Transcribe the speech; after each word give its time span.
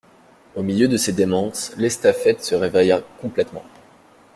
Au 0.55 0.63
milieu 0.63 0.87
de 0.87 0.97
ces 0.97 1.13
démences, 1.13 1.73
l'estafette 1.77 2.43
se 2.43 2.55
réveilla 2.55 3.01
complètement. 3.21 3.63